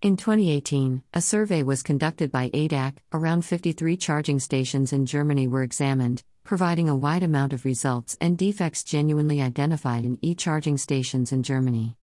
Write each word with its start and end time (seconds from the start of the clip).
In 0.00 0.16
2018, 0.16 1.02
a 1.12 1.20
survey 1.20 1.64
was 1.64 1.82
conducted 1.82 2.30
by 2.30 2.50
ADAC. 2.50 2.98
Around 3.12 3.44
53 3.44 3.96
charging 3.96 4.38
stations 4.38 4.92
in 4.92 5.06
Germany 5.06 5.48
were 5.48 5.64
examined, 5.64 6.22
providing 6.44 6.88
a 6.88 6.94
wide 6.94 7.24
amount 7.24 7.52
of 7.52 7.64
results 7.64 8.16
and 8.20 8.38
defects 8.38 8.84
genuinely 8.84 9.42
identified 9.42 10.04
in 10.04 10.16
e 10.22 10.36
charging 10.36 10.78
stations 10.78 11.32
in 11.32 11.42
Germany. 11.42 11.96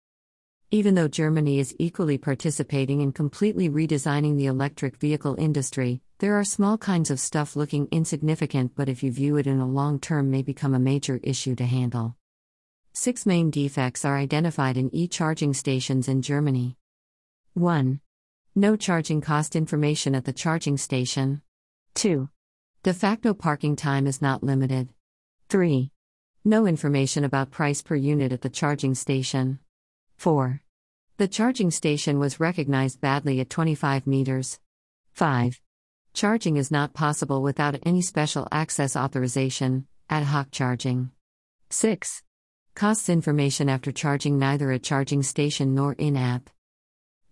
Even 0.72 0.96
though 0.96 1.06
Germany 1.06 1.60
is 1.60 1.76
equally 1.78 2.18
participating 2.18 3.00
in 3.00 3.12
completely 3.12 3.70
redesigning 3.70 4.36
the 4.36 4.46
electric 4.46 4.96
vehicle 4.96 5.36
industry, 5.38 6.00
there 6.18 6.34
are 6.34 6.42
small 6.42 6.76
kinds 6.76 7.12
of 7.12 7.20
stuff 7.20 7.54
looking 7.54 7.86
insignificant 7.92 8.72
but 8.74 8.88
if 8.88 9.04
you 9.04 9.12
view 9.12 9.36
it 9.36 9.46
in 9.46 9.60
a 9.60 9.68
long 9.68 10.00
term 10.00 10.32
may 10.32 10.42
become 10.42 10.74
a 10.74 10.80
major 10.80 11.20
issue 11.22 11.54
to 11.54 11.64
handle. 11.64 12.16
Six 12.92 13.24
main 13.24 13.52
defects 13.52 14.04
are 14.04 14.18
identified 14.18 14.76
in 14.76 14.92
e 14.92 15.06
charging 15.06 15.54
stations 15.54 16.08
in 16.08 16.22
Germany. 16.22 16.76
1. 17.56 18.00
No 18.56 18.74
charging 18.74 19.20
cost 19.20 19.54
information 19.54 20.16
at 20.16 20.24
the 20.24 20.32
charging 20.32 20.76
station. 20.76 21.40
2. 21.94 22.28
De 22.82 22.92
facto 22.92 23.32
parking 23.32 23.76
time 23.76 24.08
is 24.08 24.20
not 24.20 24.42
limited. 24.42 24.88
3. 25.50 25.88
No 26.44 26.66
information 26.66 27.22
about 27.22 27.52
price 27.52 27.80
per 27.80 27.94
unit 27.94 28.32
at 28.32 28.40
the 28.40 28.50
charging 28.50 28.96
station. 28.96 29.60
4. 30.16 30.62
The 31.16 31.28
charging 31.28 31.70
station 31.70 32.18
was 32.18 32.40
recognized 32.40 33.00
badly 33.00 33.38
at 33.38 33.50
25 33.50 34.04
meters. 34.08 34.58
5. 35.12 35.60
Charging 36.12 36.56
is 36.56 36.72
not 36.72 36.92
possible 36.92 37.40
without 37.40 37.78
any 37.86 38.02
special 38.02 38.48
access 38.50 38.96
authorization, 38.96 39.86
ad 40.10 40.24
hoc 40.24 40.48
charging. 40.50 41.12
6. 41.70 42.20
Costs 42.74 43.08
information 43.08 43.68
after 43.68 43.92
charging 43.92 44.40
neither 44.40 44.72
at 44.72 44.82
charging 44.82 45.22
station 45.22 45.72
nor 45.72 45.92
in 45.92 46.16
app. 46.16 46.50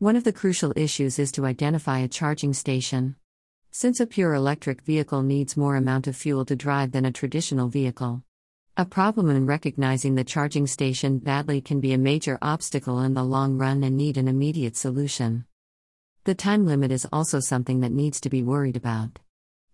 One 0.02 0.16
of 0.16 0.24
the 0.24 0.32
crucial 0.32 0.72
issues 0.74 1.20
is 1.20 1.30
to 1.30 1.46
identify 1.46 2.00
a 2.00 2.08
charging 2.08 2.54
station. 2.54 3.14
Since 3.70 4.00
a 4.00 4.06
pure 4.08 4.34
electric 4.34 4.82
vehicle 4.82 5.22
needs 5.22 5.56
more 5.56 5.76
amount 5.76 6.08
of 6.08 6.16
fuel 6.16 6.44
to 6.46 6.56
drive 6.56 6.90
than 6.90 7.04
a 7.04 7.12
traditional 7.12 7.68
vehicle. 7.68 8.24
A 8.76 8.84
problem 8.84 9.30
in 9.30 9.46
recognizing 9.46 10.16
the 10.16 10.24
charging 10.24 10.66
station 10.66 11.18
badly 11.18 11.60
can 11.60 11.78
be 11.78 11.92
a 11.92 11.98
major 11.98 12.36
obstacle 12.42 12.98
in 12.98 13.14
the 13.14 13.22
long 13.22 13.58
run 13.58 13.84
and 13.84 13.96
need 13.96 14.16
an 14.16 14.26
immediate 14.26 14.76
solution. 14.76 15.44
The 16.24 16.34
time 16.34 16.66
limit 16.66 16.90
is 16.90 17.06
also 17.12 17.38
something 17.38 17.78
that 17.82 17.92
needs 17.92 18.20
to 18.22 18.28
be 18.28 18.42
worried 18.42 18.76
about. 18.76 19.20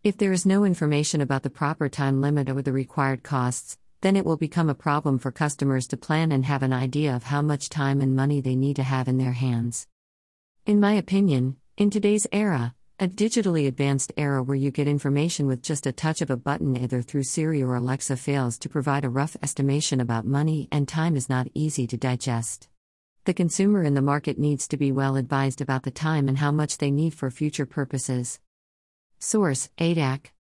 If 0.05 0.19
there 0.19 0.33
is 0.33 0.45
no 0.45 0.65
information 0.65 1.23
about 1.23 1.43
the 1.43 1.49
proper 1.49 1.89
time 1.89 2.21
limit 2.21 2.51
or 2.51 2.61
the 2.61 2.73
required 2.75 3.23
costs, 3.23 3.79
then 4.03 4.15
it 4.15 4.27
will 4.27 4.37
become 4.37 4.69
a 4.69 4.75
problem 4.75 5.19
for 5.19 5.33
customers 5.33 5.87
to 5.87 5.97
plan 5.97 6.33
and 6.33 6.45
have 6.45 6.63
an 6.63 6.75
idea 6.75 7.17
of 7.17 7.23
how 7.23 7.41
much 7.41 7.71
time 7.71 8.03
and 8.03 8.15
money 8.15 8.43
they 8.43 8.57
need 8.57 8.77
to 8.77 8.83
have 8.83 9.09
in 9.09 9.17
their 9.17 9.33
hands. 9.33 9.87
In 10.69 10.81
my 10.81 10.93
opinion, 10.93 11.57
in 11.79 11.89
today's 11.89 12.27
era, 12.31 12.75
a 13.01 13.09
digitally 13.09 13.67
advanced 13.67 14.13
era 14.19 14.43
where 14.43 14.55
you 14.55 14.71
get 14.71 14.87
information 14.87 15.47
with 15.47 15.63
just 15.63 15.87
a 15.87 15.93
touch 15.93 16.21
of 16.21 16.29
a 16.29 16.37
button 16.37 16.77
either 16.77 17.01
through 17.01 17.23
Siri 17.23 17.63
or 17.63 17.75
Alexa 17.75 18.19
fails 18.19 18.59
to 18.59 18.69
provide 18.69 19.07
a 19.07 19.09
rough 19.09 19.35
estimation 19.43 19.99
about 19.99 20.27
money 20.27 20.69
and 20.71 20.87
time 20.87 21.17
is 21.17 21.31
not 21.31 21.49
easy 21.55 21.87
to 21.87 21.97
digest. 21.97 22.69
The 23.25 23.33
consumer 23.33 23.83
in 23.83 23.95
the 23.95 24.03
market 24.03 24.39
needs 24.39 24.69
to 24.69 24.77
be 24.77 24.93
well 24.93 25.17
advised 25.17 25.63
about 25.63 25.85
the 25.85 25.91
time 25.91 26.29
and 26.29 26.37
how 26.37 26.53
much 26.53 26.77
they 26.77 26.91
need 26.91 27.15
for 27.15 27.31
future 27.31 27.65
purposes. 27.65 28.39
Source 29.19 29.71
ADAC 29.79 30.33